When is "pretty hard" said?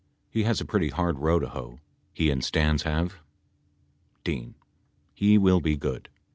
0.65-1.19